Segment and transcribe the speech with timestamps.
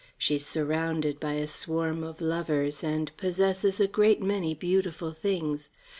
[0.17, 5.69] She is surrounded by a swarm of lovers and possesses a great many beautiful things.